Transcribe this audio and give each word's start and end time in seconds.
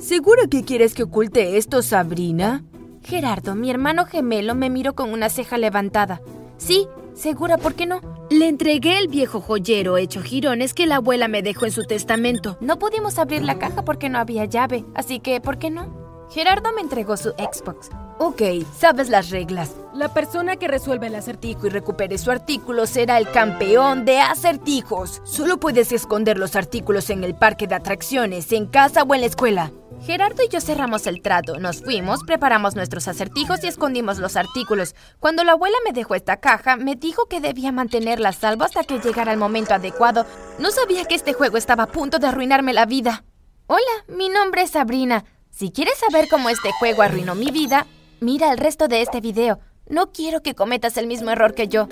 ¿Segura 0.00 0.46
que 0.50 0.64
quieres 0.64 0.94
que 0.94 1.02
oculte 1.02 1.58
esto, 1.58 1.82
Sabrina? 1.82 2.64
Gerardo, 3.02 3.54
mi 3.54 3.70
hermano 3.70 4.06
gemelo, 4.06 4.54
me 4.54 4.70
miró 4.70 4.94
con 4.94 5.12
una 5.12 5.28
ceja 5.28 5.58
levantada. 5.58 6.22
Sí, 6.56 6.88
segura, 7.12 7.58
¿por 7.58 7.74
qué 7.74 7.84
no? 7.84 8.00
Le 8.30 8.48
entregué 8.48 8.96
el 8.96 9.08
viejo 9.08 9.42
joyero 9.42 9.98
hecho 9.98 10.22
jirones 10.22 10.72
que 10.72 10.86
la 10.86 10.96
abuela 10.96 11.28
me 11.28 11.42
dejó 11.42 11.66
en 11.66 11.72
su 11.72 11.82
testamento. 11.84 12.56
No 12.62 12.78
pudimos 12.78 13.18
abrir 13.18 13.42
la 13.42 13.58
caja 13.58 13.84
porque 13.84 14.08
no 14.08 14.18
había 14.18 14.46
llave, 14.46 14.86
así 14.94 15.20
que, 15.20 15.38
¿por 15.42 15.58
qué 15.58 15.68
no? 15.68 16.26
Gerardo 16.30 16.72
me 16.72 16.80
entregó 16.80 17.18
su 17.18 17.30
Xbox. 17.32 17.90
Ok, 18.18 18.40
sabes 18.74 19.10
las 19.10 19.28
reglas. 19.28 19.72
La 19.92 20.14
persona 20.14 20.56
que 20.56 20.68
resuelve 20.68 21.08
el 21.08 21.14
acertijo 21.14 21.66
y 21.66 21.70
recupere 21.70 22.16
su 22.16 22.30
artículo 22.30 22.86
será 22.86 23.18
el 23.18 23.30
campeón 23.30 24.06
de 24.06 24.18
acertijos. 24.20 25.20
Solo 25.24 25.60
puedes 25.60 25.92
esconder 25.92 26.38
los 26.38 26.56
artículos 26.56 27.10
en 27.10 27.22
el 27.22 27.34
parque 27.34 27.66
de 27.66 27.74
atracciones, 27.74 28.50
en 28.52 28.66
casa 28.66 29.02
o 29.02 29.14
en 29.14 29.20
la 29.20 29.26
escuela. 29.26 29.72
Gerardo 30.02 30.42
y 30.42 30.48
yo 30.48 30.62
cerramos 30.62 31.06
el 31.06 31.20
trato, 31.20 31.58
nos 31.58 31.82
fuimos, 31.82 32.24
preparamos 32.24 32.74
nuestros 32.74 33.06
acertijos 33.06 33.62
y 33.62 33.66
escondimos 33.66 34.18
los 34.18 34.36
artículos. 34.36 34.94
Cuando 35.18 35.44
la 35.44 35.52
abuela 35.52 35.76
me 35.84 35.92
dejó 35.92 36.14
esta 36.14 36.38
caja, 36.38 36.76
me 36.76 36.96
dijo 36.96 37.26
que 37.26 37.40
debía 37.40 37.70
mantenerla 37.70 38.32
salvo 38.32 38.64
hasta 38.64 38.82
que 38.84 38.98
llegara 38.98 39.32
el 39.32 39.38
momento 39.38 39.74
adecuado. 39.74 40.24
No 40.58 40.70
sabía 40.70 41.04
que 41.04 41.14
este 41.14 41.34
juego 41.34 41.58
estaba 41.58 41.84
a 41.84 41.88
punto 41.88 42.18
de 42.18 42.28
arruinarme 42.28 42.72
la 42.72 42.86
vida. 42.86 43.24
Hola, 43.66 43.80
mi 44.08 44.30
nombre 44.30 44.62
es 44.62 44.70
Sabrina. 44.70 45.24
Si 45.50 45.70
quieres 45.70 45.98
saber 45.98 46.28
cómo 46.30 46.48
este 46.48 46.72
juego 46.72 47.02
arruinó 47.02 47.34
mi 47.34 47.50
vida, 47.50 47.86
mira 48.20 48.50
el 48.52 48.58
resto 48.58 48.88
de 48.88 49.02
este 49.02 49.20
video. 49.20 49.60
No 49.86 50.12
quiero 50.12 50.42
que 50.42 50.54
cometas 50.54 50.96
el 50.96 51.08
mismo 51.08 51.30
error 51.30 51.54
que 51.54 51.68
yo. 51.68 51.88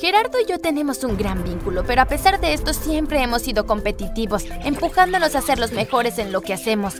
Gerardo 0.00 0.40
y 0.40 0.46
yo 0.46 0.58
tenemos 0.58 1.04
un 1.04 1.18
gran 1.18 1.44
vínculo, 1.44 1.84
pero 1.86 2.00
a 2.00 2.06
pesar 2.06 2.40
de 2.40 2.54
esto 2.54 2.72
siempre 2.72 3.22
hemos 3.22 3.42
sido 3.42 3.66
competitivos, 3.66 4.46
empujándonos 4.64 5.34
a 5.34 5.42
ser 5.42 5.58
los 5.58 5.72
mejores 5.72 6.18
en 6.18 6.32
lo 6.32 6.40
que 6.40 6.54
hacemos. 6.54 6.94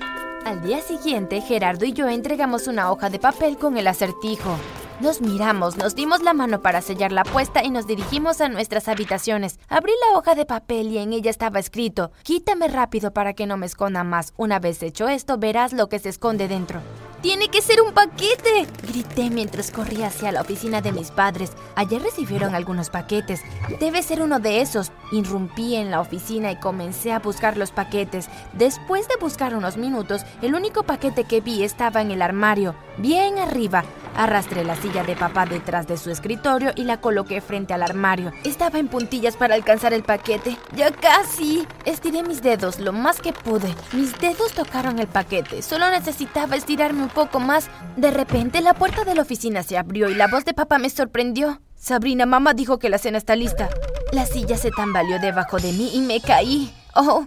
Al 0.45 0.61
día 0.61 0.81
siguiente, 0.81 1.41
Gerardo 1.41 1.85
y 1.85 1.93
yo 1.93 2.09
entregamos 2.09 2.67
una 2.67 2.91
hoja 2.91 3.09
de 3.11 3.21
papel 3.21 3.57
con 3.59 3.79
el 3.79 3.87
acertijo. 3.87 4.57
Nos 5.03 5.21
miramos, 5.21 5.77
nos 5.77 5.97
dimos 5.97 6.23
la 6.23 6.33
mano 6.33 6.63
para 6.63 6.81
sellar 6.81 7.11
la 7.11 7.23
apuesta 7.23 7.65
y 7.65 7.71
nos 7.71 7.89
dirigimos 7.89 8.41
a 8.41 8.49
nuestras 8.49 8.87
habitaciones. 8.87 9.59
Abrí 9.69 9.91
la 10.07 10.17
hoja 10.17 10.37
de 10.37 10.47
papel 10.47 10.93
y 10.93 10.99
en 10.99 11.13
ella 11.13 11.29
estaba 11.29 11.59
escrito, 11.59 12.13
quítame 12.23 12.69
rápido 12.69 13.13
para 13.13 13.33
que 13.33 13.47
no 13.47 13.57
me 13.57 13.67
esconda 13.67 14.05
más. 14.05 14.33
Una 14.37 14.61
vez 14.61 14.81
hecho 14.81 15.09
esto, 15.09 15.39
verás 15.39 15.73
lo 15.73 15.89
que 15.89 15.99
se 15.99 16.09
esconde 16.09 16.47
dentro. 16.47 16.81
¡Tiene 17.21 17.49
que 17.49 17.63
ser 17.63 17.83
un 17.83 17.93
paquete! 17.93 18.69
Grité 18.83 19.29
mientras 19.31 19.73
corría 19.73 20.07
hacia 20.07 20.31
la 20.31 20.41
oficina 20.41 20.81
de 20.81 20.93
mis 20.93 21.11
padres. 21.11 21.51
Ayer 21.75 22.01
recibieron 22.01 22.55
algunos 22.55 22.89
paquetes. 22.89 23.43
Debe 23.81 24.05
ser 24.05 24.23
uno 24.23 24.39
de 24.39 24.61
esos. 24.61 24.93
Irrumpí 25.11 25.75
en 25.75 25.91
la 25.91 26.01
oficina 26.01 26.53
y 26.53 26.61
comencé 26.61 27.13
a 27.13 27.19
buscar 27.19 27.57
los 27.57 27.73
paquetes. 27.73 28.29
Después 28.53 29.09
de 29.09 29.15
buscar 29.21 29.57
unos 29.57 29.77
minutos, 29.77 30.23
el 30.43 30.55
único 30.55 30.85
paquete 30.85 31.25
que 31.25 31.41
vi 31.41 31.65
estaba 31.65 32.03
en 32.03 32.13
el 32.13 32.23
armario, 32.23 32.77
bien 32.99 33.39
arriba. 33.39 33.85
Arrastré 34.17 34.65
la 34.65 34.77
silla 34.77 35.05
de 35.05 35.17
papá 35.17 35.47
detrás 35.47 35.87
de 35.87 35.97
su 35.97 36.11
escritorio 36.11 36.73
y 36.77 36.85
la 36.85 37.01
coloqué 37.01 37.41
frente 37.41 37.75
al 37.75 37.83
armario. 37.83 38.33
Estaba 38.45 38.79
en 38.79 38.89
puntillas 38.89 39.37
para 39.37 39.55
alcanzar 39.55 39.93
el 39.93 40.03
paquete. 40.03 40.57
¡Ya 40.77 40.91
casi! 40.91 41.67
Estiré 41.85 42.23
mis 42.23 42.43
dedos 42.43 42.79
lo 42.79 42.93
más 42.93 43.21
que 43.21 43.33
pude. 43.33 43.75
Mis 43.93 44.19
dedos 44.19 44.53
tocaron 44.53 44.99
el 44.99 45.07
paquete. 45.07 45.63
Solo 45.63 45.91
necesitaba 45.91 46.57
estirarme 46.57 47.03
un 47.03 47.09
poco 47.09 47.41
más. 47.41 47.69
De 47.97 48.11
repente 48.11 48.61
la 48.61 48.75
puerta 48.75 49.05
de 49.05 49.15
la 49.15 49.23
oficina 49.23 49.63
se 49.63 49.79
abrió 49.79 50.11
y 50.11 50.15
la 50.15 50.29
voz 50.29 50.45
de 50.45 50.55
papá 50.55 50.79
me 50.79 50.91
sorprendió. 50.91 51.61
Sabrina, 51.77 52.27
mamá 52.27 52.55
dijo 52.55 52.79
que 52.79 52.91
la 52.91 52.99
cena 52.99 53.19
está 53.19 53.35
lista. 53.35 53.69
La 54.13 54.27
silla 54.27 54.57
se 54.57 54.71
tambaleó 54.71 55.19
debajo 55.19 55.59
de 55.59 55.73
mí 55.73 55.91
y 55.95 56.01
me 56.01 56.21
caí. 56.21 56.73
Oh, 56.95 57.25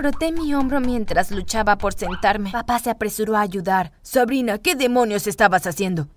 Froté 0.00 0.32
mi 0.32 0.54
hombro 0.54 0.80
mientras 0.80 1.30
luchaba 1.30 1.76
por 1.76 1.92
sentarme. 1.92 2.50
Papá 2.52 2.78
se 2.78 2.88
apresuró 2.88 3.36
a 3.36 3.42
ayudar. 3.42 3.92
Sabrina, 4.00 4.56
¿qué 4.56 4.74
demonios 4.74 5.26
estabas 5.26 5.66
haciendo? 5.66 6.08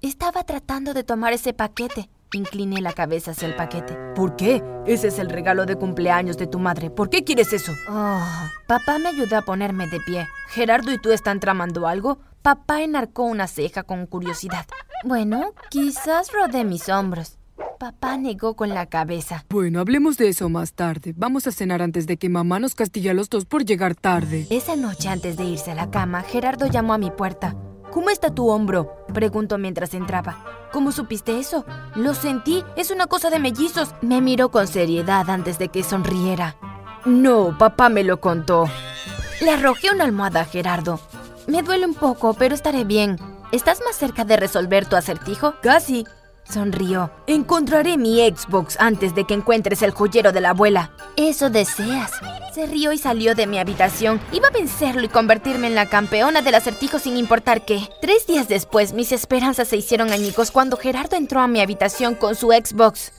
Estaba 0.00 0.44
tratando 0.44 0.94
de 0.94 1.02
tomar 1.02 1.32
ese 1.32 1.52
paquete. 1.52 2.08
Incliné 2.32 2.80
la 2.80 2.92
cabeza 2.92 3.32
hacia 3.32 3.48
el 3.48 3.56
paquete. 3.56 3.98
¿Por 4.14 4.36
qué? 4.36 4.62
Ese 4.86 5.08
es 5.08 5.18
el 5.18 5.28
regalo 5.28 5.66
de 5.66 5.74
cumpleaños 5.74 6.36
de 6.36 6.46
tu 6.46 6.60
madre. 6.60 6.88
¿Por 6.90 7.10
qué 7.10 7.24
quieres 7.24 7.52
eso? 7.52 7.72
Oh, 7.88 8.22
papá 8.68 9.00
me 9.00 9.08
ayudó 9.08 9.38
a 9.38 9.42
ponerme 9.42 9.88
de 9.88 9.98
pie. 9.98 10.28
¿Gerardo 10.50 10.92
y 10.92 10.98
tú 10.98 11.10
están 11.10 11.40
tramando 11.40 11.88
algo? 11.88 12.20
Papá 12.42 12.82
enarcó 12.82 13.24
una 13.24 13.48
ceja 13.48 13.82
con 13.82 14.06
curiosidad. 14.06 14.66
Bueno, 15.02 15.52
quizás 15.68 16.30
rodé 16.32 16.62
mis 16.62 16.88
hombros. 16.88 17.38
Papá 17.82 18.16
negó 18.16 18.54
con 18.54 18.68
la 18.68 18.86
cabeza. 18.86 19.44
Bueno, 19.50 19.80
hablemos 19.80 20.16
de 20.16 20.28
eso 20.28 20.48
más 20.48 20.74
tarde. 20.74 21.14
Vamos 21.16 21.48
a 21.48 21.50
cenar 21.50 21.82
antes 21.82 22.06
de 22.06 22.16
que 22.16 22.28
mamá 22.28 22.60
nos 22.60 22.76
castigue 22.76 23.10
a 23.10 23.12
los 23.12 23.28
dos 23.28 23.44
por 23.44 23.64
llegar 23.64 23.96
tarde. 23.96 24.46
Esa 24.50 24.76
noche, 24.76 25.08
antes 25.08 25.36
de 25.36 25.42
irse 25.42 25.72
a 25.72 25.74
la 25.74 25.90
cama, 25.90 26.22
Gerardo 26.22 26.68
llamó 26.68 26.94
a 26.94 26.98
mi 26.98 27.10
puerta. 27.10 27.56
¿Cómo 27.90 28.10
está 28.10 28.32
tu 28.32 28.48
hombro? 28.50 29.04
Preguntó 29.12 29.58
mientras 29.58 29.94
entraba. 29.94 30.44
¿Cómo 30.72 30.92
supiste 30.92 31.40
eso? 31.40 31.66
Lo 31.96 32.14
sentí. 32.14 32.62
Es 32.76 32.92
una 32.92 33.08
cosa 33.08 33.30
de 33.30 33.40
mellizos. 33.40 33.96
Me 34.00 34.20
miró 34.20 34.52
con 34.52 34.68
seriedad 34.68 35.28
antes 35.28 35.58
de 35.58 35.68
que 35.68 35.82
sonriera. 35.82 36.54
No, 37.04 37.58
papá 37.58 37.88
me 37.88 38.04
lo 38.04 38.20
contó. 38.20 38.66
Le 39.40 39.50
arrojé 39.50 39.90
una 39.92 40.04
almohada 40.04 40.42
a 40.42 40.44
Gerardo. 40.44 41.00
Me 41.48 41.64
duele 41.64 41.86
un 41.86 41.94
poco, 41.94 42.34
pero 42.34 42.54
estaré 42.54 42.84
bien. 42.84 43.16
¿Estás 43.50 43.80
más 43.84 43.96
cerca 43.96 44.24
de 44.24 44.36
resolver 44.36 44.86
tu 44.86 44.94
acertijo? 44.94 45.54
Casi. 45.60 46.06
Sonrió. 46.44 47.10
Encontraré 47.26 47.96
mi 47.96 48.18
Xbox 48.18 48.76
antes 48.78 49.14
de 49.14 49.24
que 49.24 49.34
encuentres 49.34 49.82
el 49.82 49.92
joyero 49.92 50.32
de 50.32 50.40
la 50.40 50.50
abuela. 50.50 50.90
Eso 51.16 51.50
deseas. 51.50 52.12
Se 52.54 52.66
rió 52.66 52.92
y 52.92 52.98
salió 52.98 53.34
de 53.34 53.46
mi 53.46 53.58
habitación. 53.58 54.20
Iba 54.32 54.48
a 54.48 54.50
vencerlo 54.50 55.02
y 55.02 55.08
convertirme 55.08 55.68
en 55.68 55.74
la 55.74 55.86
campeona 55.86 56.42
del 56.42 56.54
acertijo 56.54 56.98
sin 56.98 57.16
importar 57.16 57.64
qué. 57.64 57.88
Tres 58.00 58.26
días 58.26 58.48
después, 58.48 58.92
mis 58.92 59.12
esperanzas 59.12 59.68
se 59.68 59.76
hicieron 59.76 60.12
añicos 60.12 60.50
cuando 60.50 60.76
Gerardo 60.76 61.16
entró 61.16 61.40
a 61.40 61.48
mi 61.48 61.60
habitación 61.60 62.14
con 62.14 62.34
su 62.34 62.48
Xbox. 62.48 63.12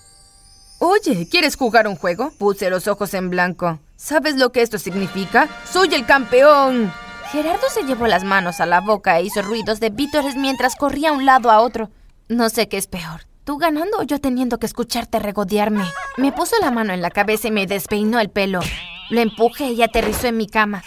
Oye, 0.80 1.28
¿quieres 1.30 1.56
jugar 1.56 1.88
un 1.88 1.96
juego? 1.96 2.32
Puse 2.38 2.70
los 2.70 2.88
ojos 2.88 3.14
en 3.14 3.30
blanco. 3.30 3.80
¿Sabes 3.96 4.36
lo 4.36 4.52
que 4.52 4.62
esto 4.62 4.78
significa? 4.78 5.48
¡Soy 5.72 5.96
el 5.96 6.06
campeón! 6.06 6.92
Gerardo 7.32 7.68
se 7.74 7.84
llevó 7.84 8.06
las 8.06 8.24
manos 8.24 8.60
a 8.60 8.66
la 8.66 8.82
boca 8.82 9.18
e 9.18 9.24
hizo 9.24 9.42
ruidos 9.42 9.80
de 9.80 9.90
vítores 9.90 10.36
mientras 10.36 10.76
corría 10.76 11.10
de 11.10 11.18
un 11.18 11.26
lado 11.26 11.50
a 11.50 11.62
otro. 11.62 11.90
No 12.30 12.50
sé 12.50 12.68
qué 12.68 12.78
es 12.78 12.88
peor. 12.88 13.22
Tú 13.44 13.58
ganando 13.58 14.00
o 14.00 14.04
yo 14.04 14.20
teniendo 14.20 14.58
que 14.58 14.66
escucharte 14.66 15.20
regodearme. 15.20 15.84
Me 16.18 16.32
puso 16.32 16.56
la 16.62 16.72
mano 16.72 16.94
en 16.94 17.02
la 17.02 17.12
cabeza 17.12 17.50
y 17.50 17.52
me 17.52 17.68
despeinó 17.68 18.20
el 18.20 18.30
pelo. 18.30 18.62
Lo 19.10 19.20
empujé 19.20 19.72
y 19.72 19.82
aterrizó 19.84 20.28
en 20.28 20.38
mi 20.38 20.48
cama. 20.48 20.84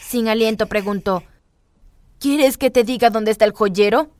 Sin 0.00 0.28
aliento 0.28 0.66
preguntó, 0.66 1.22
¿Quieres 2.18 2.58
que 2.58 2.70
te 2.70 2.84
diga 2.84 3.10
dónde 3.10 3.30
está 3.30 3.44
el 3.44 3.52
joyero? 3.52 4.10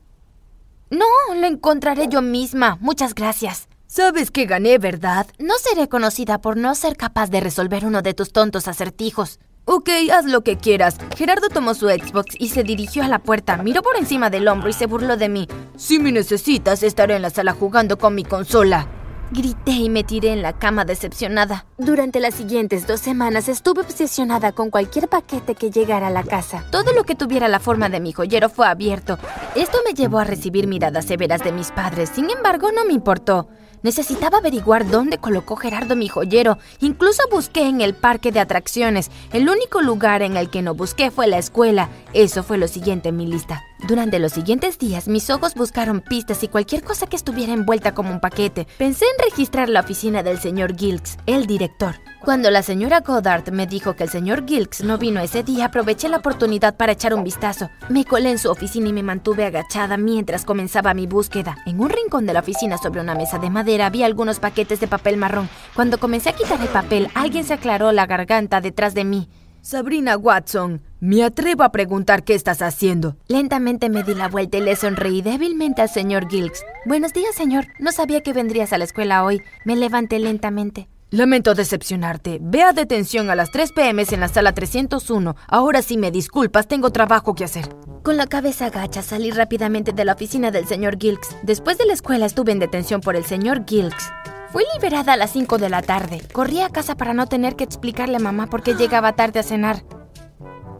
No, 0.89 1.05
lo 1.35 1.45
encontraré 1.45 2.07
yo 2.07 2.21
misma. 2.21 2.77
Muchas 2.81 3.13
gracias. 3.13 3.67
Sabes 3.87 4.31
que 4.31 4.45
gané, 4.45 4.77
¿verdad? 4.77 5.27
No 5.37 5.53
seré 5.57 5.89
conocida 5.89 6.39
por 6.39 6.55
no 6.57 6.73
ser 6.75 6.95
capaz 6.95 7.29
de 7.29 7.41
resolver 7.41 7.85
uno 7.85 8.01
de 8.01 8.13
tus 8.13 8.31
tontos 8.31 8.69
acertijos. 8.69 9.39
Ok, 9.65 9.89
haz 10.11 10.25
lo 10.25 10.41
que 10.41 10.57
quieras. 10.57 10.97
Gerardo 11.15 11.47
tomó 11.47 11.75
su 11.75 11.87
Xbox 11.87 12.35
y 12.39 12.49
se 12.49 12.63
dirigió 12.63 13.03
a 13.03 13.07
la 13.07 13.19
puerta, 13.19 13.57
miró 13.57 13.83
por 13.83 13.95
encima 13.95 14.29
del 14.29 14.47
hombro 14.47 14.69
y 14.69 14.73
se 14.73 14.87
burló 14.87 15.17
de 15.17 15.29
mí. 15.29 15.47
Si 15.77 15.99
me 15.99 16.11
necesitas, 16.11 16.81
estaré 16.81 17.15
en 17.15 17.21
la 17.21 17.29
sala 17.29 17.53
jugando 17.53 17.97
con 17.97 18.15
mi 18.15 18.23
consola. 18.23 18.87
Grité 19.31 19.71
y 19.71 19.89
me 19.89 20.03
tiré 20.03 20.33
en 20.33 20.41
la 20.41 20.51
cama 20.51 20.83
decepcionada. 20.83 21.65
Durante 21.77 22.19
las 22.19 22.33
siguientes 22.33 22.85
dos 22.85 22.99
semanas 22.99 23.47
estuve 23.47 23.81
obsesionada 23.81 24.51
con 24.51 24.69
cualquier 24.71 25.07
paquete 25.07 25.55
que 25.55 25.71
llegara 25.71 26.07
a 26.07 26.11
la 26.11 26.23
casa. 26.23 26.65
Todo 26.69 26.91
lo 26.91 27.05
que 27.05 27.15
tuviera 27.15 27.47
la 27.47 27.61
forma 27.61 27.87
de 27.87 28.01
mi 28.01 28.11
joyero 28.11 28.49
fue 28.49 28.67
abierto. 28.67 29.17
Esto 29.55 29.77
me 29.85 29.93
llevó 29.93 30.19
a 30.19 30.25
recibir 30.25 30.67
miradas 30.67 31.05
severas 31.05 31.43
de 31.43 31.53
mis 31.53 31.71
padres. 31.71 32.09
Sin 32.13 32.29
embargo, 32.29 32.71
no 32.73 32.83
me 32.83 32.91
importó. 32.93 33.47
Necesitaba 33.83 34.37
averiguar 34.37 34.89
dónde 34.89 35.17
colocó 35.17 35.55
Gerardo 35.55 35.95
mi 35.95 36.07
joyero. 36.07 36.57
Incluso 36.79 37.23
busqué 37.31 37.67
en 37.67 37.81
el 37.81 37.95
parque 37.95 38.31
de 38.31 38.39
atracciones. 38.39 39.09
El 39.33 39.49
único 39.49 39.81
lugar 39.81 40.21
en 40.21 40.37
el 40.37 40.49
que 40.49 40.61
no 40.61 40.75
busqué 40.75 41.11
fue 41.11 41.27
la 41.27 41.37
escuela. 41.37 41.89
Eso 42.13 42.43
fue 42.43 42.57
lo 42.57 42.67
siguiente 42.67 43.09
en 43.09 43.17
mi 43.17 43.25
lista. 43.25 43.63
Durante 43.87 44.19
los 44.19 44.33
siguientes 44.33 44.77
días, 44.77 45.07
mis 45.07 45.29
ojos 45.31 45.55
buscaron 45.55 46.01
pistas 46.01 46.43
y 46.43 46.47
cualquier 46.47 46.83
cosa 46.83 47.07
que 47.07 47.15
estuviera 47.15 47.53
envuelta 47.53 47.93
como 47.95 48.11
un 48.11 48.19
paquete. 48.19 48.67
Pensé 48.77 49.05
en 49.05 49.29
registrar 49.29 49.69
la 49.69 49.79
oficina 49.79 50.21
del 50.21 50.39
señor 50.39 50.77
Gilks, 50.77 51.17
el 51.25 51.47
director. 51.47 51.95
Cuando 52.23 52.51
la 52.51 52.61
señora 52.61 52.99
Goddard 52.99 53.51
me 53.51 53.65
dijo 53.65 53.95
que 53.95 54.03
el 54.03 54.09
señor 54.11 54.45
Gilks 54.47 54.83
no 54.83 54.99
vino 54.99 55.19
ese 55.19 55.41
día, 55.41 55.65
aproveché 55.65 56.09
la 56.09 56.17
oportunidad 56.17 56.77
para 56.77 56.91
echar 56.91 57.15
un 57.15 57.23
vistazo. 57.23 57.71
Me 57.89 58.05
colé 58.05 58.29
en 58.29 58.37
su 58.37 58.51
oficina 58.51 58.89
y 58.89 58.93
me 58.93 59.01
mantuve 59.01 59.45
agachada 59.45 59.97
mientras 59.97 60.45
comenzaba 60.45 60.93
mi 60.93 61.07
búsqueda. 61.07 61.57
En 61.65 61.79
un 61.79 61.89
rincón 61.89 62.27
de 62.27 62.33
la 62.33 62.41
oficina, 62.41 62.77
sobre 62.77 63.01
una 63.01 63.15
mesa 63.15 63.39
de 63.39 63.49
madera, 63.49 63.87
había 63.87 64.05
algunos 64.05 64.39
paquetes 64.39 64.79
de 64.79 64.87
papel 64.87 65.17
marrón. 65.17 65.49
Cuando 65.75 65.99
comencé 65.99 66.29
a 66.29 66.33
quitar 66.33 66.61
el 66.61 66.67
papel, 66.67 67.09
alguien 67.15 67.43
se 67.43 67.55
aclaró 67.55 67.91
la 67.91 68.05
garganta 68.05 68.61
detrás 68.61 68.93
de 68.93 69.05
mí. 69.05 69.27
Sabrina 69.63 70.17
Watson, 70.17 70.81
me 70.99 71.23
atrevo 71.23 71.61
a 71.61 71.71
preguntar 71.71 72.23
qué 72.23 72.33
estás 72.33 72.63
haciendo. 72.63 73.15
Lentamente 73.27 73.89
me 73.89 74.01
di 74.01 74.15
la 74.15 74.27
vuelta 74.27 74.57
y 74.57 74.61
le 74.61 74.75
sonreí 74.75 75.21
débilmente 75.21 75.83
al 75.83 75.89
señor 75.89 76.27
Gilks. 76.29 76.63
Buenos 76.85 77.13
días, 77.13 77.35
señor. 77.35 77.67
No 77.77 77.91
sabía 77.91 78.21
que 78.21 78.33
vendrías 78.33 78.73
a 78.73 78.79
la 78.79 78.85
escuela 78.85 79.23
hoy. 79.23 79.43
Me 79.63 79.75
levanté 79.75 80.17
lentamente. 80.17 80.89
Lamento 81.11 81.53
decepcionarte. 81.53 82.39
Ve 82.41 82.63
a 82.63 82.73
detención 82.73 83.29
a 83.29 83.35
las 83.35 83.51
3 83.51 83.73
pm 83.73 84.03
en 84.09 84.19
la 84.21 84.29
sala 84.29 84.53
301. 84.53 85.35
Ahora 85.47 85.83
sí 85.83 85.95
me 85.95 86.09
disculpas, 86.09 86.67
tengo 86.67 86.89
trabajo 86.89 87.35
que 87.35 87.43
hacer. 87.43 87.69
Con 88.01 88.17
la 88.17 88.25
cabeza 88.25 88.65
agacha 88.65 89.03
salí 89.03 89.29
rápidamente 89.29 89.91
de 89.91 90.05
la 90.05 90.13
oficina 90.13 90.49
del 90.49 90.65
señor 90.65 90.97
Gilks. 90.97 91.35
Después 91.43 91.77
de 91.77 91.85
la 91.85 91.93
escuela 91.93 92.25
estuve 92.25 92.51
en 92.51 92.59
detención 92.59 92.99
por 93.01 93.15
el 93.15 93.25
señor 93.25 93.65
Gilks. 93.67 94.09
Fui 94.51 94.65
liberada 94.73 95.13
a 95.13 95.17
las 95.17 95.31
5 95.31 95.57
de 95.59 95.69
la 95.69 95.81
tarde. 95.81 96.21
Corrí 96.33 96.59
a 96.59 96.69
casa 96.69 96.95
para 96.95 97.13
no 97.13 97.27
tener 97.27 97.55
que 97.55 97.63
explicarle 97.63 98.17
a 98.17 98.19
mamá 98.19 98.47
por 98.47 98.63
qué 98.63 98.75
llegaba 98.75 99.13
tarde 99.13 99.39
a 99.39 99.43
cenar. 99.43 99.83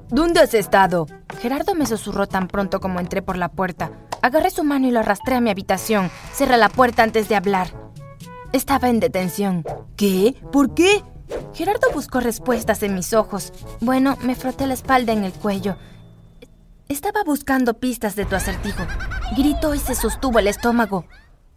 ¿Dónde 0.10 0.42
has 0.42 0.54
estado? 0.54 1.08
Gerardo 1.40 1.74
me 1.74 1.86
susurró 1.86 2.28
tan 2.28 2.50
pronto 2.50 2.82
como 2.82 3.00
entré 3.00 3.22
por 3.22 3.38
la 3.38 3.48
puerta. 3.48 3.92
Agarré 4.22 4.50
su 4.50 4.66
mano 4.66 4.88
y 4.88 4.92
lo 4.92 5.00
arrastré 5.00 5.36
a 5.36 5.42
mi 5.42 5.50
habitación. 5.50 6.12
Cerré 6.34 6.58
la 6.58 6.68
puerta 6.68 7.04
antes 7.04 7.30
de 7.30 7.38
hablar. 7.38 7.70
Estaba 8.52 8.90
en 8.90 9.00
detención. 9.00 9.64
¿Qué? 9.96 10.36
¿Por 10.52 10.74
qué? 10.74 11.02
Gerardo 11.54 11.88
buscó 11.94 12.20
respuestas 12.20 12.84
en 12.84 12.94
mis 12.94 13.14
ojos. 13.14 13.54
Bueno, 13.80 14.18
me 14.22 14.36
froté 14.36 14.68
la 14.68 14.74
espalda 14.74 15.14
en 15.14 15.24
el 15.24 15.32
cuello. 15.32 15.78
Estaba 16.90 17.24
buscando 17.24 17.76
pistas 17.76 18.18
de 18.18 18.26
tu 18.26 18.36
acertijo. 18.36 18.84
Gritó 19.38 19.74
y 19.74 19.80
se 19.80 19.96
sostuvo 19.96 20.40
el 20.40 20.48
estómago. 20.48 21.06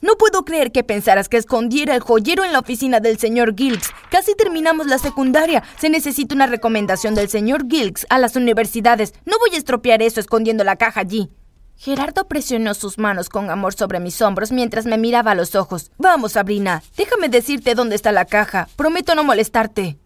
No 0.00 0.16
puedo 0.16 0.44
creer 0.44 0.70
que 0.70 0.84
pensaras 0.84 1.28
que 1.28 1.36
escondiera 1.36 1.94
el 1.94 2.00
joyero 2.00 2.44
en 2.44 2.52
la 2.52 2.58
oficina 2.58 3.00
del 3.00 3.18
señor 3.18 3.54
Gilks. 3.56 3.90
Casi 4.10 4.34
terminamos 4.34 4.86
la 4.86 4.98
secundaria. 4.98 5.62
Se 5.78 5.88
necesita 5.88 6.34
una 6.34 6.46
recomendación 6.46 7.14
del 7.14 7.28
señor 7.28 7.66
Gilks 7.68 8.06
a 8.10 8.18
las 8.18 8.36
universidades. 8.36 9.14
No 9.24 9.38
voy 9.38 9.54
a 9.54 9.58
estropear 9.58 10.02
eso 10.02 10.20
escondiendo 10.20 10.62
la 10.62 10.76
caja 10.76 11.00
allí. 11.00 11.30
Gerardo 11.76 12.28
presionó 12.28 12.74
sus 12.74 12.98
manos 12.98 13.28
con 13.28 13.50
amor 13.50 13.74
sobre 13.74 14.00
mis 14.00 14.20
hombros 14.22 14.52
mientras 14.52 14.86
me 14.86 14.98
miraba 14.98 15.32
a 15.32 15.34
los 15.34 15.54
ojos. 15.54 15.90
Vamos, 15.98 16.32
Sabrina, 16.32 16.82
déjame 16.96 17.28
decirte 17.28 17.74
dónde 17.74 17.96
está 17.96 18.12
la 18.12 18.24
caja. 18.24 18.68
Prometo 18.76 19.14
no 19.14 19.24
molestarte. 19.24 19.98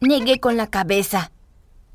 Negué 0.00 0.38
con 0.40 0.56
la 0.56 0.68
cabeza. 0.68 1.32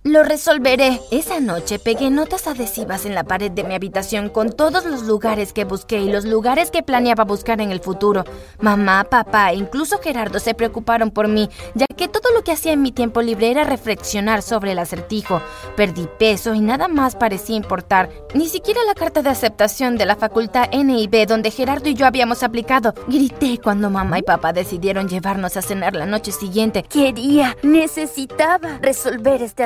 Lo 0.05 0.21
resolveré. 0.21 0.99
Esa 1.11 1.39
noche 1.39 1.79
pegué 1.79 2.09
notas 2.09 2.47
adhesivas 2.47 3.05
en 3.05 3.15
la 3.15 3.23
pared 3.23 3.49
de 3.49 3.63
mi 3.63 3.73
habitación 3.73 4.27
con 4.27 4.51
todos 4.51 4.83
los 4.83 5.03
lugares 5.03 5.53
que 5.53 5.63
busqué 5.63 6.01
y 6.01 6.11
los 6.11 6.25
lugares 6.25 6.71
que 6.71 6.83
planeaba 6.83 7.23
buscar 7.23 7.61
en 7.61 7.71
el 7.71 7.79
futuro. 7.79 8.25
Mamá, 8.59 9.05
papá 9.05 9.53
e 9.53 9.55
incluso 9.55 9.99
Gerardo 9.99 10.41
se 10.41 10.55
preocuparon 10.55 11.09
por 11.09 11.29
mí, 11.29 11.49
ya 11.73 11.85
que 11.87 12.09
todo 12.09 12.33
lo 12.33 12.43
que 12.43 12.51
hacía 12.51 12.73
en 12.73 12.81
mi 12.81 12.91
tiempo 12.91 13.21
libre 13.21 13.49
era 13.49 13.63
reflexionar 13.63 14.41
sobre 14.41 14.73
el 14.73 14.79
acertijo. 14.79 15.41
Perdí 15.77 16.09
peso 16.19 16.53
y 16.53 16.59
nada 16.59 16.89
más 16.89 17.15
parecía 17.15 17.55
importar. 17.55 18.09
Ni 18.33 18.49
siquiera 18.49 18.83
la 18.83 18.95
carta 18.95 19.21
de 19.21 19.29
aceptación 19.29 19.97
de 19.97 20.05
la 20.05 20.17
facultad 20.17 20.69
NIB 20.73 21.27
donde 21.27 21.49
Gerardo 21.49 21.87
y 21.87 21.93
yo 21.93 22.05
habíamos 22.05 22.43
aplicado. 22.43 22.93
Grité 23.07 23.57
cuando 23.63 23.89
mamá 23.89 24.19
y 24.19 24.23
papá 24.23 24.51
decidieron 24.51 25.07
llevarnos 25.07 25.55
a 25.55 25.61
cenar 25.61 25.95
la 25.95 26.05
noche 26.05 26.33
siguiente. 26.33 26.83
Quería, 26.83 27.55
necesitaba 27.63 28.79
resolver 28.81 29.41
este 29.41 29.63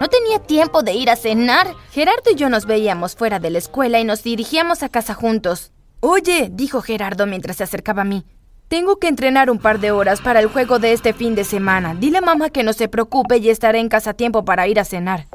no 0.00 0.08
tenía 0.08 0.38
tiempo 0.38 0.82
de 0.82 0.94
ir 0.94 1.10
a 1.10 1.16
cenar. 1.16 1.74
Gerardo 1.90 2.30
y 2.32 2.36
yo 2.36 2.48
nos 2.48 2.66
veíamos 2.66 3.16
fuera 3.16 3.38
de 3.38 3.50
la 3.50 3.58
escuela 3.58 3.98
y 3.98 4.04
nos 4.04 4.22
dirigíamos 4.22 4.82
a 4.82 4.88
casa 4.88 5.14
juntos. 5.14 5.72
Oye, 6.00 6.48
dijo 6.52 6.80
Gerardo 6.80 7.26
mientras 7.26 7.56
se 7.56 7.64
acercaba 7.64 8.02
a 8.02 8.04
mí. 8.04 8.24
Tengo 8.68 8.98
que 8.98 9.08
entrenar 9.08 9.50
un 9.50 9.58
par 9.58 9.80
de 9.80 9.90
horas 9.90 10.20
para 10.20 10.40
el 10.40 10.48
juego 10.48 10.78
de 10.78 10.92
este 10.92 11.12
fin 11.12 11.34
de 11.34 11.44
semana. 11.44 11.94
Dile 11.94 12.18
a 12.18 12.20
mamá 12.20 12.50
que 12.50 12.62
no 12.62 12.72
se 12.72 12.88
preocupe 12.88 13.38
y 13.38 13.48
estaré 13.48 13.78
en 13.78 13.88
casa 13.88 14.10
a 14.10 14.14
tiempo 14.14 14.44
para 14.44 14.68
ir 14.68 14.78
a 14.78 14.84
cenar. 14.84 15.26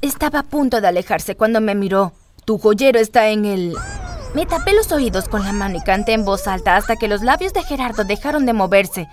Estaba 0.00 0.40
a 0.40 0.42
punto 0.42 0.80
de 0.80 0.88
alejarse 0.88 1.36
cuando 1.36 1.60
me 1.60 1.76
miró. 1.76 2.12
Tu 2.44 2.58
joyero 2.58 2.98
está 2.98 3.28
en 3.28 3.44
el... 3.44 3.74
Me 4.34 4.46
tapé 4.46 4.72
los 4.72 4.90
oídos 4.90 5.28
con 5.28 5.44
la 5.44 5.52
mano 5.52 5.76
y 5.78 5.84
canté 5.84 6.12
en 6.12 6.24
voz 6.24 6.48
alta 6.48 6.76
hasta 6.76 6.96
que 6.96 7.06
los 7.06 7.22
labios 7.22 7.52
de 7.52 7.62
Gerardo 7.62 8.02
dejaron 8.02 8.46
de 8.46 8.52
moverse. 8.52 9.06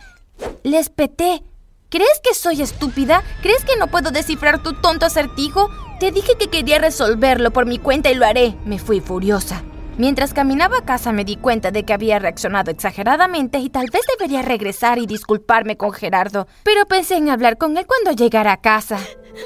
Les 0.63 0.89
peté. 0.89 1.43
¿Crees 1.91 2.21
que 2.23 2.35
soy 2.35 2.61
estúpida? 2.61 3.23
¿Crees 3.41 3.65
que 3.65 3.75
no 3.75 3.87
puedo 3.87 4.11
descifrar 4.11 4.61
tu 4.61 4.73
tonto 4.73 5.07
acertijo? 5.07 5.71
Te 5.99 6.11
dije 6.11 6.35
que 6.37 6.47
quería 6.47 6.77
resolverlo 6.77 7.49
por 7.49 7.65
mi 7.65 7.79
cuenta 7.79 8.11
y 8.11 8.15
lo 8.15 8.27
haré. 8.27 8.55
Me 8.63 8.77
fui 8.77 8.99
furiosa. 8.99 9.63
Mientras 9.99 10.33
caminaba 10.33 10.77
a 10.77 10.85
casa 10.85 11.11
me 11.11 11.25
di 11.25 11.35
cuenta 11.35 11.71
de 11.71 11.83
que 11.83 11.91
había 11.91 12.19
reaccionado 12.19 12.71
exageradamente 12.71 13.59
y 13.59 13.69
tal 13.69 13.89
vez 13.91 14.03
debería 14.17 14.41
regresar 14.41 14.97
y 14.97 15.05
disculparme 15.05 15.75
con 15.75 15.91
Gerardo, 15.91 16.47
pero 16.63 16.85
pensé 16.85 17.17
en 17.17 17.29
hablar 17.29 17.57
con 17.57 17.75
él 17.75 17.85
cuando 17.85 18.13
llegara 18.13 18.53
a 18.53 18.61
casa. 18.61 18.97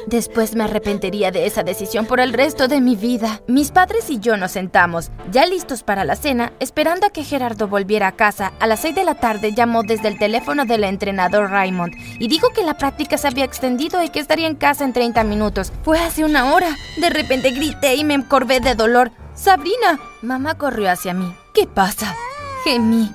Después 0.05 0.55
me 0.55 0.63
arrepentiría 0.63 1.31
de 1.31 1.47
esa 1.47 1.63
decisión 1.63 2.05
por 2.05 2.19
el 2.19 2.33
resto 2.33 2.67
de 2.67 2.81
mi 2.81 2.95
vida. 2.95 3.41
Mis 3.47 3.71
padres 3.71 4.11
y 4.11 4.19
yo 4.19 4.37
nos 4.37 4.51
sentamos, 4.51 5.09
ya 5.31 5.47
listos 5.47 5.81
para 5.81 6.05
la 6.05 6.15
cena, 6.15 6.53
esperando 6.59 7.07
a 7.07 7.09
que 7.09 7.23
Gerardo 7.23 7.67
volviera 7.67 8.09
a 8.09 8.15
casa. 8.15 8.53
A 8.59 8.67
las 8.67 8.81
6 8.81 8.93
de 8.93 9.05
la 9.05 9.15
tarde 9.15 9.53
llamó 9.55 9.81
desde 9.81 10.07
el 10.07 10.19
teléfono 10.19 10.65
del 10.65 10.83
entrenador 10.83 11.49
Raymond 11.49 11.95
y 12.19 12.27
dijo 12.27 12.49
que 12.49 12.63
la 12.63 12.77
práctica 12.77 13.17
se 13.17 13.27
había 13.27 13.45
extendido 13.45 14.03
y 14.03 14.09
que 14.09 14.19
estaría 14.19 14.45
en 14.45 14.55
casa 14.55 14.85
en 14.85 14.93
30 14.93 15.23
minutos. 15.23 15.73
Fue 15.81 15.97
hace 15.97 16.23
una 16.23 16.53
hora. 16.53 16.77
De 17.01 17.09
repente 17.09 17.49
grité 17.49 17.95
y 17.95 18.03
me 18.03 18.13
encorvé 18.13 18.59
de 18.59 18.75
dolor. 18.75 19.11
Sabrina. 19.33 19.99
Mamá 20.23 20.55
corrió 20.55 20.89
hacia 20.89 21.13
mí. 21.13 21.35
¿Qué 21.53 21.67
pasa? 21.67 22.15
Gemí. 22.63 23.11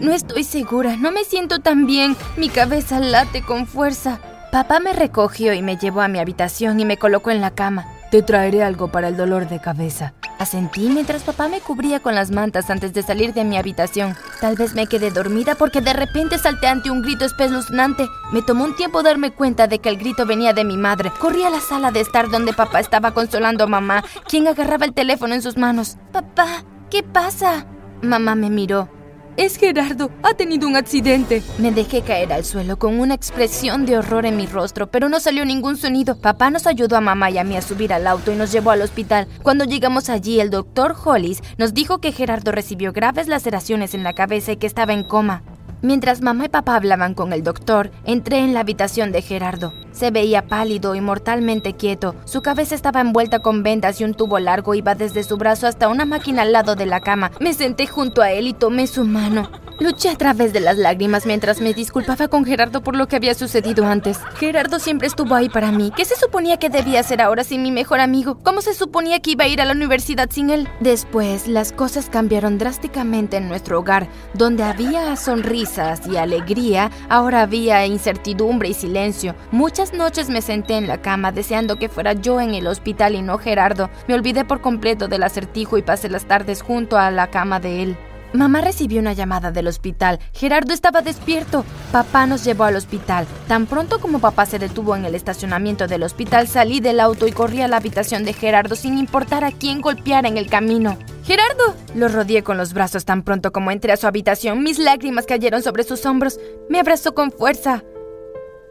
No 0.00 0.12
estoy 0.12 0.44
segura, 0.44 0.96
no 0.96 1.12
me 1.12 1.24
siento 1.24 1.58
tan 1.58 1.86
bien. 1.86 2.16
Mi 2.38 2.48
cabeza 2.48 3.00
late 3.00 3.42
con 3.42 3.66
fuerza. 3.66 4.18
Papá 4.50 4.80
me 4.80 4.94
recogió 4.94 5.52
y 5.52 5.60
me 5.60 5.76
llevó 5.76 6.00
a 6.00 6.08
mi 6.08 6.18
habitación 6.18 6.80
y 6.80 6.86
me 6.86 6.96
colocó 6.96 7.30
en 7.30 7.42
la 7.42 7.50
cama. 7.50 7.86
Te 8.10 8.22
traeré 8.22 8.64
algo 8.64 8.88
para 8.88 9.08
el 9.08 9.16
dolor 9.18 9.46
de 9.46 9.60
cabeza. 9.60 10.14
Asentí 10.38 10.88
mientras 10.88 11.24
papá 11.24 11.48
me 11.48 11.60
cubría 11.60 12.00
con 12.00 12.14
las 12.14 12.30
mantas 12.30 12.70
antes 12.70 12.92
de 12.92 13.02
salir 13.02 13.34
de 13.34 13.44
mi 13.44 13.58
habitación. 13.58 14.16
Tal 14.40 14.54
vez 14.54 14.74
me 14.74 14.86
quedé 14.86 15.10
dormida 15.10 15.56
porque 15.56 15.80
de 15.80 15.92
repente 15.92 16.38
salté 16.38 16.68
ante 16.68 16.90
un 16.90 17.02
grito 17.02 17.24
espeluznante. 17.24 18.08
Me 18.32 18.42
tomó 18.42 18.64
un 18.64 18.76
tiempo 18.76 19.02
darme 19.02 19.32
cuenta 19.32 19.66
de 19.66 19.80
que 19.80 19.88
el 19.88 19.98
grito 19.98 20.26
venía 20.26 20.52
de 20.52 20.64
mi 20.64 20.76
madre. 20.76 21.10
Corrí 21.18 21.42
a 21.42 21.50
la 21.50 21.60
sala 21.60 21.90
de 21.90 22.00
estar 22.00 22.30
donde 22.30 22.52
papá 22.52 22.78
estaba 22.80 23.12
consolando 23.12 23.64
a 23.64 23.68
mamá, 23.68 24.04
quien 24.28 24.46
agarraba 24.46 24.84
el 24.84 24.94
teléfono 24.94 25.34
en 25.34 25.42
sus 25.42 25.56
manos. 25.56 25.96
Papá, 26.12 26.62
¿qué 26.88 27.02
pasa? 27.02 27.66
Mamá 28.00 28.36
me 28.36 28.48
miró. 28.48 28.97
Es 29.38 29.56
Gerardo, 29.56 30.10
ha 30.24 30.34
tenido 30.34 30.66
un 30.66 30.74
accidente. 30.74 31.44
Me 31.58 31.70
dejé 31.70 32.02
caer 32.02 32.32
al 32.32 32.44
suelo 32.44 32.76
con 32.76 32.98
una 32.98 33.14
expresión 33.14 33.86
de 33.86 33.96
horror 33.96 34.26
en 34.26 34.36
mi 34.36 34.46
rostro, 34.46 34.90
pero 34.90 35.08
no 35.08 35.20
salió 35.20 35.44
ningún 35.44 35.76
sonido. 35.76 36.20
Papá 36.20 36.50
nos 36.50 36.66
ayudó 36.66 36.96
a 36.96 37.00
mamá 37.00 37.30
y 37.30 37.38
a 37.38 37.44
mí 37.44 37.56
a 37.56 37.62
subir 37.62 37.92
al 37.92 38.08
auto 38.08 38.32
y 38.32 38.34
nos 38.34 38.50
llevó 38.50 38.72
al 38.72 38.82
hospital. 38.82 39.28
Cuando 39.44 39.64
llegamos 39.64 40.08
allí, 40.08 40.40
el 40.40 40.50
doctor 40.50 40.92
Hollis 41.04 41.40
nos 41.56 41.72
dijo 41.72 41.98
que 41.98 42.10
Gerardo 42.10 42.50
recibió 42.50 42.92
graves 42.92 43.28
laceraciones 43.28 43.94
en 43.94 44.02
la 44.02 44.12
cabeza 44.12 44.50
y 44.50 44.56
que 44.56 44.66
estaba 44.66 44.92
en 44.92 45.04
coma. 45.04 45.44
Mientras 45.80 46.22
mamá 46.22 46.46
y 46.46 46.48
papá 46.48 46.74
hablaban 46.74 47.14
con 47.14 47.32
el 47.32 47.44
doctor, 47.44 47.92
entré 48.04 48.38
en 48.38 48.52
la 48.52 48.60
habitación 48.60 49.12
de 49.12 49.22
Gerardo. 49.22 49.72
Se 49.92 50.10
veía 50.10 50.46
pálido 50.48 50.96
y 50.96 51.00
mortalmente 51.00 51.74
quieto. 51.74 52.16
Su 52.24 52.42
cabeza 52.42 52.74
estaba 52.74 53.00
envuelta 53.00 53.38
con 53.38 53.62
vendas 53.62 54.00
y 54.00 54.04
un 54.04 54.14
tubo 54.14 54.40
largo 54.40 54.74
iba 54.74 54.96
desde 54.96 55.22
su 55.22 55.36
brazo 55.36 55.68
hasta 55.68 55.88
una 55.88 56.04
máquina 56.04 56.42
al 56.42 56.52
lado 56.52 56.74
de 56.74 56.86
la 56.86 57.00
cama. 57.00 57.30
Me 57.38 57.54
senté 57.54 57.86
junto 57.86 58.22
a 58.22 58.32
él 58.32 58.48
y 58.48 58.54
tomé 58.54 58.88
su 58.88 59.04
mano. 59.04 59.48
Luché 59.80 60.08
a 60.08 60.16
través 60.16 60.52
de 60.52 60.58
las 60.58 60.76
lágrimas 60.76 61.24
mientras 61.24 61.60
me 61.60 61.72
disculpaba 61.72 62.26
con 62.26 62.44
Gerardo 62.44 62.82
por 62.82 62.96
lo 62.96 63.06
que 63.06 63.14
había 63.14 63.34
sucedido 63.34 63.86
antes. 63.86 64.18
Gerardo 64.34 64.80
siempre 64.80 65.06
estuvo 65.06 65.36
ahí 65.36 65.48
para 65.48 65.70
mí. 65.70 65.92
¿Qué 65.94 66.04
se 66.04 66.16
suponía 66.16 66.56
que 66.56 66.68
debía 66.68 66.98
hacer 66.98 67.22
ahora 67.22 67.44
sin 67.44 67.62
mi 67.62 67.70
mejor 67.70 68.00
amigo? 68.00 68.38
¿Cómo 68.42 68.60
se 68.60 68.74
suponía 68.74 69.20
que 69.20 69.30
iba 69.30 69.44
a 69.44 69.48
ir 69.48 69.60
a 69.60 69.64
la 69.64 69.74
universidad 69.74 70.28
sin 70.30 70.50
él? 70.50 70.68
Después, 70.80 71.46
las 71.46 71.70
cosas 71.70 72.10
cambiaron 72.10 72.58
drásticamente 72.58 73.36
en 73.36 73.46
nuestro 73.46 73.78
hogar. 73.78 74.08
Donde 74.34 74.64
había 74.64 75.14
sonrisas 75.14 76.04
y 76.08 76.16
alegría, 76.16 76.90
ahora 77.08 77.42
había 77.42 77.86
incertidumbre 77.86 78.70
y 78.70 78.74
silencio. 78.74 79.36
Muchas 79.52 79.92
noches 79.92 80.28
me 80.28 80.42
senté 80.42 80.74
en 80.74 80.88
la 80.88 81.02
cama 81.02 81.30
deseando 81.30 81.76
que 81.76 81.88
fuera 81.88 82.14
yo 82.14 82.40
en 82.40 82.54
el 82.54 82.66
hospital 82.66 83.14
y 83.14 83.22
no 83.22 83.38
Gerardo. 83.38 83.90
Me 84.08 84.14
olvidé 84.14 84.44
por 84.44 84.60
completo 84.60 85.06
del 85.06 85.22
acertijo 85.22 85.78
y 85.78 85.82
pasé 85.82 86.08
las 86.08 86.24
tardes 86.24 86.62
junto 86.62 86.98
a 86.98 87.12
la 87.12 87.28
cama 87.28 87.60
de 87.60 87.82
él. 87.84 87.96
Mamá 88.32 88.60
recibió 88.60 89.00
una 89.00 89.14
llamada 89.14 89.50
del 89.50 89.68
hospital. 89.68 90.18
Gerardo 90.32 90.74
estaba 90.74 91.00
despierto. 91.00 91.64
Papá 91.92 92.26
nos 92.26 92.44
llevó 92.44 92.64
al 92.64 92.76
hospital. 92.76 93.26
Tan 93.46 93.66
pronto 93.66 94.00
como 94.00 94.18
papá 94.18 94.44
se 94.44 94.58
detuvo 94.58 94.94
en 94.96 95.04
el 95.04 95.14
estacionamiento 95.14 95.86
del 95.86 96.02
hospital, 96.02 96.46
salí 96.46 96.80
del 96.80 97.00
auto 97.00 97.26
y 97.26 97.32
corrí 97.32 97.62
a 97.62 97.68
la 97.68 97.78
habitación 97.78 98.24
de 98.24 98.34
Gerardo 98.34 98.76
sin 98.76 98.98
importar 98.98 99.44
a 99.44 99.52
quién 99.52 99.80
golpeara 99.80 100.28
en 100.28 100.36
el 100.36 100.48
camino. 100.50 100.98
¡Gerardo! 101.24 101.74
Lo 101.94 102.08
rodeé 102.08 102.42
con 102.42 102.56
los 102.56 102.72
brazos 102.72 103.04
tan 103.04 103.22
pronto 103.22 103.52
como 103.52 103.70
entré 103.70 103.92
a 103.92 103.96
su 103.96 104.06
habitación. 104.06 104.62
Mis 104.62 104.78
lágrimas 104.78 105.26
cayeron 105.26 105.62
sobre 105.62 105.84
sus 105.84 106.04
hombros. 106.06 106.38
Me 106.68 106.80
abrazó 106.80 107.14
con 107.14 107.30
fuerza. 107.30 107.82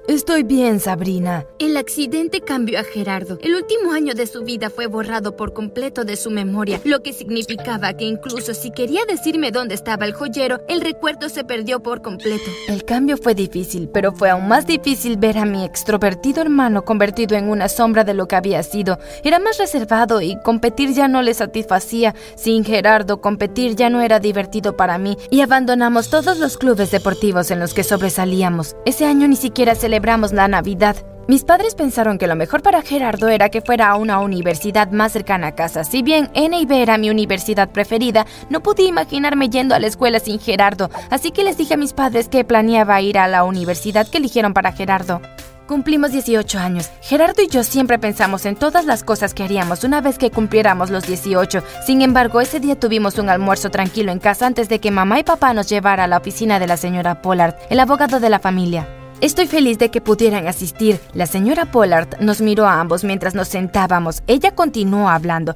Estoy 0.08 0.44
bien, 0.44 0.80
Sabrina. 0.80 1.46
El 1.60 1.76
accidente 1.76 2.40
cambió 2.40 2.80
a 2.80 2.84
Gerardo. 2.86 3.38
El 3.42 3.56
último 3.56 3.92
año 3.92 4.14
de 4.14 4.26
su 4.26 4.46
vida 4.46 4.70
fue 4.70 4.88
borrado 4.88 5.36
por 5.36 5.52
completo 5.52 6.06
de 6.06 6.16
su 6.16 6.32
memoria, 6.32 6.80
lo 6.86 7.04
que 7.04 7.12
significaba 7.12 7.92
que 7.92 8.06
incluso 8.06 8.54
si 8.54 8.72
quería 8.72 9.02
decirme 9.06 9.52
dónde 9.52 9.76
estaba 9.76 10.06
el 10.06 10.14
joyero, 10.14 10.62
el 10.70 10.80
recuerdo 10.80 11.28
se 11.28 11.44
perdió 11.44 11.82
por 11.82 12.02
completo. 12.02 12.50
El 12.70 12.86
cambio 12.86 13.18
fue 13.18 13.36
difícil, 13.36 13.90
pero 13.90 14.14
fue 14.14 14.30
aún 14.30 14.48
más 14.48 14.66
difícil 14.66 15.18
ver 15.18 15.38
a 15.38 15.44
mi 15.44 15.66
extrovertido 15.66 16.42
hermano 16.42 16.86
convertido 16.86 17.36
en 17.36 17.50
una 17.50 17.68
sombra 17.68 18.06
de 18.06 18.14
lo 18.14 18.30
que 18.30 18.38
había 18.38 18.64
sido. 18.64 19.00
Era 19.26 19.40
más 19.40 19.58
reservado 19.58 20.22
y 20.22 20.40
competir 20.42 20.94
ya 20.94 21.10
no 21.10 21.22
le 21.22 21.34
satisfacía. 21.34 22.16
Sin 22.38 22.64
Gerardo, 22.64 23.20
competir 23.20 23.76
ya 23.76 23.90
no 23.90 24.00
era 24.00 24.22
divertido 24.22 24.78
para 24.78 24.98
mí 24.98 25.18
y 25.30 25.42
abandonamos 25.42 26.10
todos 26.10 26.40
los 26.40 26.58
clubes 26.58 26.92
deportivos 26.92 27.52
en 27.52 27.60
los 27.60 27.74
que 27.74 27.84
sobresalíamos. 27.84 28.78
Ese 28.86 29.06
año 29.06 29.28
ni 29.28 29.36
siquiera 29.36 29.76
se 29.76 29.90
le 29.90 29.97
celebramos 29.98 30.32
la 30.32 30.48
Navidad. 30.48 30.96
Mis 31.28 31.44
padres 31.44 31.74
pensaron 31.74 32.20
que 32.20 32.28
lo 32.28 32.36
mejor 32.36 32.62
para 32.62 32.84
Gerardo 32.84 33.30
era 33.30 33.50
que 33.50 33.62
fuera 33.62 33.90
a 33.90 33.96
una 33.96 34.20
universidad 34.20 34.92
más 34.92 35.12
cercana 35.12 35.48
a 35.48 35.56
casa. 35.56 35.84
Si 35.84 36.04
bien 36.04 36.30
NIB 36.36 36.72
era 36.72 37.00
mi 37.00 37.10
universidad 37.10 37.70
preferida, 37.70 38.28
no 38.52 38.62
pude 38.62 38.84
imaginarme 38.84 39.50
yendo 39.50 39.74
a 39.74 39.80
la 39.80 39.88
escuela 39.88 40.20
sin 40.20 40.40
Gerardo, 40.40 40.92
así 41.10 41.32
que 41.32 41.44
les 41.44 41.58
dije 41.58 41.74
a 41.74 41.78
mis 41.78 41.94
padres 41.94 42.30
que 42.30 42.44
planeaba 42.44 43.02
ir 43.02 43.18
a 43.18 43.28
la 43.28 43.44
universidad 43.44 44.08
que 44.08 44.20
eligieron 44.20 44.54
para 44.54 44.72
Gerardo. 44.72 45.20
Cumplimos 45.66 46.12
18 46.12 46.60
años. 46.60 46.92
Gerardo 47.02 47.42
y 47.42 47.48
yo 47.48 47.64
siempre 47.64 47.98
pensamos 47.98 48.46
en 48.46 48.56
todas 48.56 48.86
las 48.86 49.04
cosas 49.04 49.34
que 49.34 49.44
haríamos 49.44 49.84
una 49.84 50.00
vez 50.00 50.20
que 50.20 50.30
cumpliéramos 50.30 50.92
los 50.92 51.08
18. 51.08 51.64
Sin 51.88 52.04
embargo, 52.04 52.40
ese 52.40 52.60
día 52.60 52.80
tuvimos 52.80 53.18
un 53.18 53.30
almuerzo 53.30 53.72
tranquilo 53.72 54.12
en 54.12 54.20
casa 54.20 54.46
antes 54.46 54.70
de 54.70 54.80
que 54.80 54.92
mamá 54.92 55.20
y 55.20 55.24
papá 55.24 55.54
nos 55.54 55.68
llevara 55.68 56.04
a 56.04 56.08
la 56.08 56.18
oficina 56.18 56.60
de 56.60 56.68
la 56.68 56.78
señora 56.78 57.24
Pollard, 57.24 57.56
el 57.72 57.80
abogado 57.80 58.20
de 58.20 58.30
la 58.30 58.40
familia. 58.40 58.88
Estoy 59.20 59.48
feliz 59.48 59.80
de 59.80 59.90
que 59.90 60.00
pudieran 60.00 60.48
asistir. 60.48 61.00
La 61.16 61.26
señora 61.26 61.72
Pollard 61.72 62.22
nos 62.22 62.40
miró 62.40 62.68
a 62.68 62.80
ambos 62.80 63.04
mientras 63.04 63.34
nos 63.34 63.48
sentábamos. 63.48 64.22
Ella 64.28 64.54
continuó 64.54 65.10
hablando. 65.10 65.56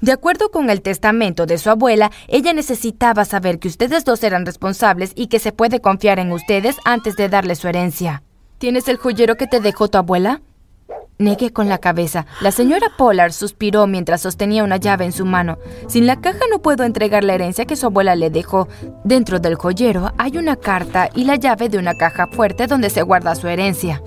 De 0.00 0.12
acuerdo 0.12 0.52
con 0.52 0.70
el 0.70 0.82
testamento 0.82 1.44
de 1.44 1.58
su 1.58 1.68
abuela, 1.68 2.12
ella 2.28 2.52
necesitaba 2.52 3.24
saber 3.24 3.58
que 3.58 3.66
ustedes 3.66 4.04
dos 4.04 4.22
eran 4.22 4.46
responsables 4.46 5.12
y 5.16 5.26
que 5.26 5.40
se 5.40 5.50
puede 5.50 5.80
confiar 5.80 6.20
en 6.20 6.30
ustedes 6.30 6.76
antes 6.84 7.16
de 7.16 7.28
darle 7.28 7.56
su 7.56 7.66
herencia. 7.66 8.22
¿Tienes 8.58 8.86
el 8.86 8.98
joyero 8.98 9.36
que 9.36 9.48
te 9.48 9.58
dejó 9.58 9.88
tu 9.88 9.98
abuela? 9.98 10.40
Negué 11.18 11.52
con 11.52 11.68
la 11.68 11.78
cabeza. 11.78 12.26
La 12.40 12.50
señora 12.50 12.88
Pollard 12.98 13.32
suspiró 13.32 13.86
mientras 13.86 14.22
sostenía 14.22 14.64
una 14.64 14.78
llave 14.78 15.04
en 15.04 15.12
su 15.12 15.24
mano. 15.24 15.58
Sin 15.86 16.06
la 16.06 16.20
caja 16.20 16.40
no 16.50 16.60
puedo 16.60 16.84
entregar 16.84 17.22
la 17.22 17.34
herencia 17.34 17.64
que 17.64 17.76
su 17.76 17.86
abuela 17.86 18.16
le 18.16 18.30
dejó. 18.30 18.66
Dentro 19.04 19.38
del 19.38 19.54
joyero 19.54 20.12
hay 20.18 20.36
una 20.36 20.56
carta 20.56 21.10
y 21.14 21.24
la 21.24 21.36
llave 21.36 21.68
de 21.68 21.78
una 21.78 21.94
caja 21.94 22.26
fuerte 22.26 22.66
donde 22.66 22.90
se 22.90 23.02
guarda 23.02 23.36
su 23.36 23.46
herencia. 23.46 24.02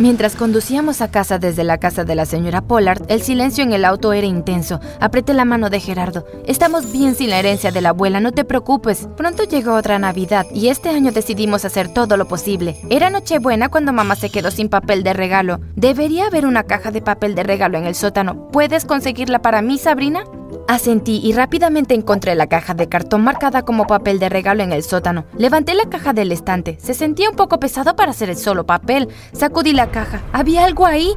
Mientras 0.00 0.34
conducíamos 0.34 1.02
a 1.02 1.10
casa 1.10 1.38
desde 1.38 1.62
la 1.62 1.76
casa 1.76 2.04
de 2.04 2.14
la 2.14 2.24
señora 2.24 2.62
Pollard, 2.62 3.02
el 3.08 3.20
silencio 3.20 3.62
en 3.62 3.74
el 3.74 3.84
auto 3.84 4.14
era 4.14 4.26
intenso. 4.26 4.80
Apreté 4.98 5.34
la 5.34 5.44
mano 5.44 5.68
de 5.68 5.78
Gerardo. 5.78 6.24
Estamos 6.46 6.90
bien 6.90 7.14
sin 7.14 7.28
la 7.28 7.38
herencia 7.38 7.70
de 7.70 7.82
la 7.82 7.90
abuela, 7.90 8.18
no 8.18 8.32
te 8.32 8.46
preocupes. 8.46 9.10
Pronto 9.18 9.44
llegó 9.44 9.74
otra 9.74 9.98
Navidad 9.98 10.46
y 10.54 10.68
este 10.68 10.88
año 10.88 11.12
decidimos 11.12 11.66
hacer 11.66 11.92
todo 11.92 12.16
lo 12.16 12.26
posible. 12.26 12.78
Era 12.88 13.10
Nochebuena 13.10 13.68
cuando 13.68 13.92
mamá 13.92 14.16
se 14.16 14.30
quedó 14.30 14.50
sin 14.50 14.70
papel 14.70 15.02
de 15.02 15.12
regalo. 15.12 15.60
Debería 15.76 16.28
haber 16.28 16.46
una 16.46 16.62
caja 16.62 16.90
de 16.90 17.02
papel 17.02 17.34
de 17.34 17.42
regalo 17.42 17.76
en 17.76 17.84
el 17.84 17.94
sótano. 17.94 18.48
¿Puedes 18.48 18.86
conseguirla 18.86 19.42
para 19.42 19.60
mí, 19.60 19.76
Sabrina? 19.76 20.24
Asentí 20.70 21.20
y 21.20 21.32
rápidamente 21.32 21.94
encontré 21.94 22.36
la 22.36 22.46
caja 22.46 22.74
de 22.74 22.88
cartón 22.88 23.24
marcada 23.24 23.62
como 23.62 23.88
papel 23.88 24.20
de 24.20 24.28
regalo 24.28 24.62
en 24.62 24.70
el 24.70 24.84
sótano. 24.84 25.24
Levanté 25.36 25.74
la 25.74 25.90
caja 25.90 26.12
del 26.12 26.30
estante. 26.30 26.78
Se 26.80 26.94
sentía 26.94 27.28
un 27.28 27.34
poco 27.34 27.58
pesado 27.58 27.96
para 27.96 28.12
ser 28.12 28.30
el 28.30 28.36
solo 28.36 28.64
papel. 28.64 29.08
Sacudí 29.32 29.72
la 29.72 29.90
caja. 29.90 30.22
¿Había 30.32 30.64
algo 30.64 30.86
ahí? 30.86 31.14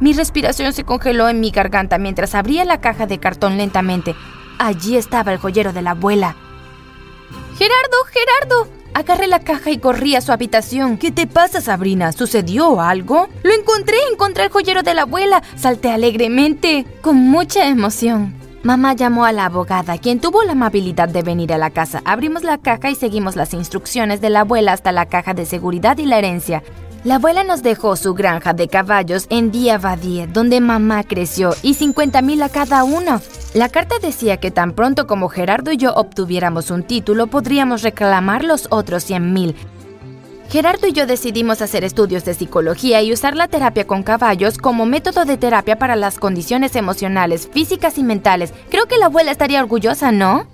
Mi 0.00 0.14
respiración 0.14 0.72
se 0.72 0.84
congeló 0.84 1.28
en 1.28 1.38
mi 1.38 1.50
garganta 1.50 1.98
mientras 1.98 2.34
abría 2.34 2.64
la 2.64 2.80
caja 2.80 3.06
de 3.06 3.18
cartón 3.18 3.58
lentamente. 3.58 4.14
Allí 4.58 4.96
estaba 4.96 5.34
el 5.34 5.38
joyero 5.38 5.74
de 5.74 5.82
la 5.82 5.90
abuela. 5.90 6.34
¡Gerardo! 7.58 7.96
¡Gerardo! 8.10 8.68
Agarré 8.94 9.26
la 9.26 9.40
caja 9.40 9.70
y 9.70 9.76
corrí 9.76 10.16
a 10.16 10.22
su 10.22 10.32
habitación. 10.32 10.96
¿Qué 10.96 11.10
te 11.10 11.26
pasa, 11.26 11.60
Sabrina? 11.60 12.12
¿Sucedió 12.12 12.80
algo? 12.80 13.28
Lo 13.42 13.52
encontré, 13.52 13.98
encontré 14.10 14.44
el 14.44 14.50
joyero 14.50 14.82
de 14.82 14.94
la 14.94 15.02
abuela. 15.02 15.42
Salté 15.56 15.90
alegremente, 15.90 16.86
con 17.02 17.16
mucha 17.16 17.68
emoción. 17.68 18.43
Mamá 18.64 18.94
llamó 18.94 19.26
a 19.26 19.32
la 19.32 19.44
abogada, 19.44 19.98
quien 19.98 20.20
tuvo 20.20 20.42
la 20.42 20.52
amabilidad 20.52 21.10
de 21.10 21.20
venir 21.20 21.52
a 21.52 21.58
la 21.58 21.68
casa. 21.68 22.00
Abrimos 22.06 22.44
la 22.44 22.56
caja 22.56 22.88
y 22.88 22.94
seguimos 22.94 23.36
las 23.36 23.52
instrucciones 23.52 24.22
de 24.22 24.30
la 24.30 24.40
abuela 24.40 24.72
hasta 24.72 24.90
la 24.90 25.04
caja 25.04 25.34
de 25.34 25.44
seguridad 25.44 25.98
y 25.98 26.06
la 26.06 26.16
herencia. 26.16 26.62
La 27.04 27.16
abuela 27.16 27.44
nos 27.44 27.62
dejó 27.62 27.94
su 27.96 28.14
granja 28.14 28.54
de 28.54 28.68
caballos 28.68 29.26
en 29.28 29.50
Diabadie, 29.50 30.26
donde 30.28 30.62
mamá 30.62 31.04
creció, 31.04 31.54
y 31.60 31.74
50 31.74 32.22
mil 32.22 32.42
a 32.42 32.48
cada 32.48 32.84
uno. 32.84 33.20
La 33.52 33.68
carta 33.68 33.96
decía 34.00 34.38
que 34.38 34.50
tan 34.50 34.72
pronto 34.72 35.06
como 35.06 35.28
Gerardo 35.28 35.70
y 35.70 35.76
yo 35.76 35.92
obtuviéramos 35.92 36.70
un 36.70 36.84
título, 36.84 37.26
podríamos 37.26 37.82
reclamar 37.82 38.44
los 38.44 38.68
otros 38.70 39.04
100 39.04 39.30
mil. 39.34 39.56
Gerardo 40.50 40.86
y 40.86 40.92
yo 40.92 41.06
decidimos 41.06 41.62
hacer 41.62 41.84
estudios 41.84 42.24
de 42.24 42.34
psicología 42.34 43.02
y 43.02 43.12
usar 43.12 43.36
la 43.36 43.48
terapia 43.48 43.86
con 43.86 44.02
caballos 44.02 44.58
como 44.58 44.86
método 44.86 45.24
de 45.24 45.36
terapia 45.36 45.78
para 45.78 45.96
las 45.96 46.18
condiciones 46.18 46.76
emocionales, 46.76 47.48
físicas 47.52 47.98
y 47.98 48.04
mentales. 48.04 48.54
Creo 48.70 48.86
que 48.86 48.98
la 48.98 49.06
abuela 49.06 49.32
estaría 49.32 49.62
orgullosa, 49.62 50.12
¿no? 50.12 50.46